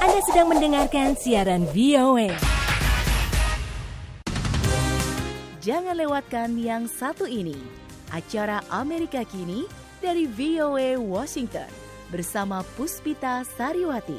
[0.00, 2.32] Anda sedang mendengarkan siaran VOA.
[5.60, 7.52] Jangan lewatkan yang satu ini.
[8.08, 9.68] Acara Amerika Kini
[10.00, 11.68] dari VOA Washington
[12.08, 14.16] bersama Puspita Sariwati.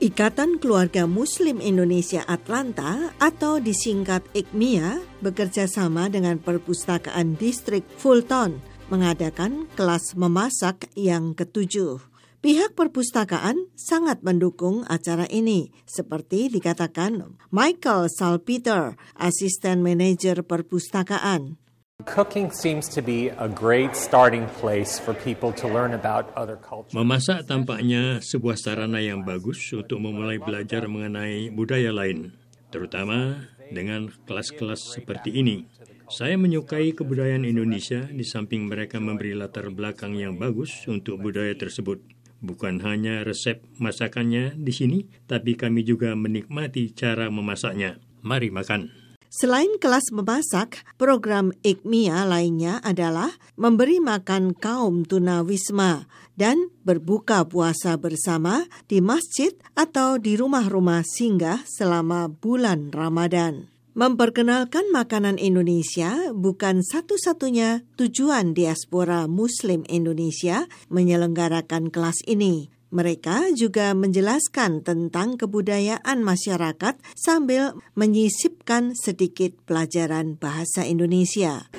[0.00, 8.56] Ikatan Keluarga Muslim Indonesia Atlanta atau disingkat IKMIA bekerja sama dengan Perpustakaan Distrik Fulton
[8.88, 12.13] mengadakan kelas memasak yang ketujuh.
[12.44, 21.56] Pihak perpustakaan sangat mendukung acara ini, seperti dikatakan Michael Salpeter, asisten manajer perpustakaan.
[22.04, 26.92] Cooking seems to be a great starting place for people to learn about other cultures.
[26.92, 32.36] Memasak tampaknya sebuah sarana yang bagus untuk memulai belajar mengenai budaya lain,
[32.68, 35.64] terutama dengan kelas-kelas seperti ini.
[36.12, 42.04] Saya menyukai kebudayaan Indonesia di samping mereka memberi latar belakang yang bagus untuk budaya tersebut.
[42.44, 47.96] Bukan hanya resep masakannya di sini, tapi kami juga menikmati cara memasaknya.
[48.20, 48.92] Mari makan.
[49.34, 56.06] Selain kelas memasak, program IKMIA lainnya adalah memberi makan kaum tunawisma
[56.38, 63.73] dan berbuka puasa bersama di masjid atau di rumah-rumah singgah selama bulan Ramadan.
[63.94, 72.74] Memperkenalkan makanan Indonesia bukan satu-satunya tujuan diaspora Muslim Indonesia menyelenggarakan kelas ini.
[72.90, 81.70] Mereka juga menjelaskan tentang kebudayaan masyarakat sambil menyisipkan sedikit pelajaran bahasa Indonesia.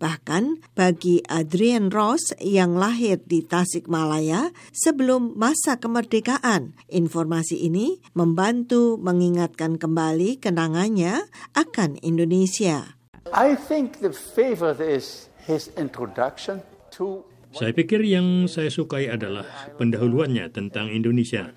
[0.00, 9.76] Bahkan bagi Adrian Ross yang lahir di Tasikmalaya sebelum masa kemerdekaan, informasi ini membantu mengingatkan
[9.76, 12.96] kembali kenangannya akan Indonesia.
[13.36, 16.64] I think the favorite is his introduction
[16.96, 19.42] to Saya pikir yang saya sukai adalah
[19.74, 21.50] pendahuluannya tentang Indonesia,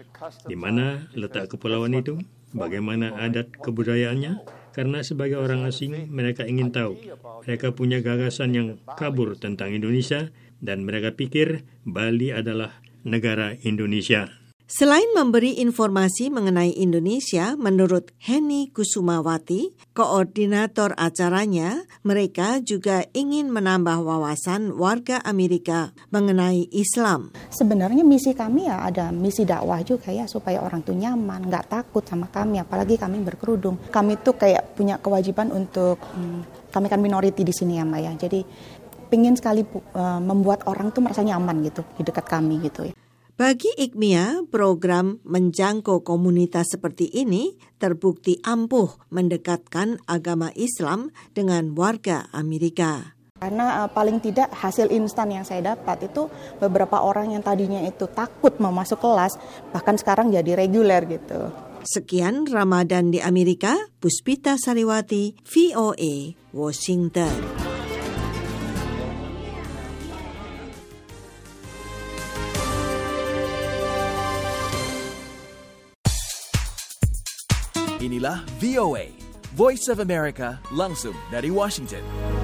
[0.50, 2.18] di mana letak kepulauan itu,
[2.50, 4.42] bagaimana adat kebudayaannya,
[4.74, 6.98] karena sebagai orang asing mereka ingin tahu.
[7.46, 8.68] Mereka punya gagasan yang
[8.98, 14.43] kabur tentang Indonesia dan mereka pikir Bali adalah negara Indonesia.
[14.74, 24.74] Selain memberi informasi mengenai Indonesia, menurut Henny Kusumawati, koordinator acaranya, mereka juga ingin menambah wawasan
[24.74, 27.30] warga Amerika mengenai Islam.
[27.54, 32.02] Sebenarnya misi kami ya ada misi dakwah juga ya supaya orang tuh nyaman, nggak takut
[32.10, 33.78] sama kami, apalagi kami berkerudung.
[33.94, 38.12] Kami tuh kayak punya kewajiban untuk hmm, kami kan minority di sini ya Mbak ya.
[38.26, 38.42] Jadi
[39.14, 43.03] pingin sekali uh, membuat orang tuh merasa nyaman gitu di dekat kami gitu ya.
[43.34, 53.18] Bagi IKMIA, program menjangkau komunitas seperti ini terbukti ampuh mendekatkan agama Islam dengan warga Amerika.
[53.42, 56.30] Karena uh, paling tidak hasil instan yang saya dapat itu
[56.62, 59.34] beberapa orang yang tadinya itu takut mau masuk kelas,
[59.74, 61.50] bahkan sekarang jadi reguler gitu.
[61.82, 67.73] Sekian Ramadan di Amerika, Puspita Sariwati, VOA, Washington.
[78.04, 79.16] Inilah VOA,
[79.56, 82.43] Voice of America langsung dari Washington.